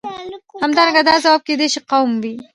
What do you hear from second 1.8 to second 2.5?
قوم وي.